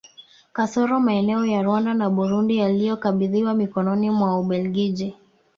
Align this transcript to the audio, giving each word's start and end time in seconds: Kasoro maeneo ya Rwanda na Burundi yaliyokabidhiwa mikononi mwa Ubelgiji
Kasoro 0.53 0.99
maeneo 0.99 1.45
ya 1.45 1.61
Rwanda 1.63 1.93
na 1.93 2.09
Burundi 2.09 2.57
yaliyokabidhiwa 2.57 3.53
mikononi 3.53 4.09
mwa 4.09 4.39
Ubelgiji 4.39 5.15